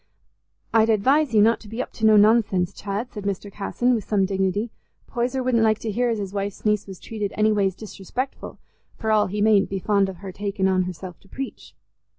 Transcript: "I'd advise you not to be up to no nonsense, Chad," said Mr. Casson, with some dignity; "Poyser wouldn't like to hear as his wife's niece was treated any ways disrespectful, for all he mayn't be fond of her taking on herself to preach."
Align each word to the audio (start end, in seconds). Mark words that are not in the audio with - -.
"I'd 0.73 0.89
advise 0.89 1.31
you 1.31 1.43
not 1.43 1.59
to 1.59 1.67
be 1.67 1.79
up 1.79 1.91
to 1.93 2.07
no 2.07 2.17
nonsense, 2.17 2.73
Chad," 2.73 3.13
said 3.13 3.23
Mr. 3.23 3.51
Casson, 3.51 3.93
with 3.93 4.03
some 4.03 4.25
dignity; 4.25 4.71
"Poyser 5.05 5.43
wouldn't 5.43 5.61
like 5.63 5.77
to 5.77 5.91
hear 5.91 6.09
as 6.09 6.17
his 6.17 6.33
wife's 6.33 6.65
niece 6.65 6.87
was 6.87 6.99
treated 6.99 7.31
any 7.37 7.51
ways 7.51 7.75
disrespectful, 7.75 8.57
for 8.97 9.11
all 9.11 9.27
he 9.27 9.43
mayn't 9.43 9.69
be 9.69 9.77
fond 9.77 10.09
of 10.09 10.17
her 10.25 10.31
taking 10.31 10.67
on 10.67 10.85
herself 10.85 11.19
to 11.19 11.27
preach." 11.29 11.75